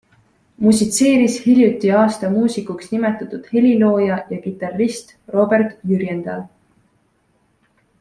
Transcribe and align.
Musitseeris 0.67 1.35
hiljuti 1.43 1.91
aasta 1.97 2.31
muusikuks 2.37 2.89
nimetatud 2.95 3.47
helilooja 3.57 4.19
ja 4.33 4.41
kitarrist 4.49 5.15
Robert 5.39 5.77
Jürjendal. 5.93 6.47